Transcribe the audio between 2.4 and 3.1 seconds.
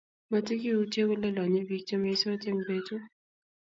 eng' betu